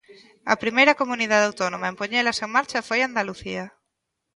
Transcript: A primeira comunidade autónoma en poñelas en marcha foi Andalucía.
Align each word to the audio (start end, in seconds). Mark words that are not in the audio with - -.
A 0.53 0.55
primeira 0.63 0.97
comunidade 1.01 1.47
autónoma 1.49 1.87
en 1.91 1.95
poñelas 2.01 2.41
en 2.45 2.49
marcha 2.57 2.85
foi 2.87 2.99
Andalucía. 3.01 3.65